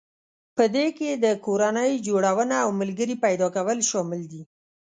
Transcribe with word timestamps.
په 0.57 0.63
دې 0.75 0.87
کې 0.97 1.09
د 1.23 1.25
کورنۍ 1.45 1.91
جوړونه 2.07 2.55
او 2.63 2.69
ملګري 2.81 3.15
پيدا 3.23 3.47
کول 3.55 3.79
شامل 3.91 4.21
دي. 4.31 4.41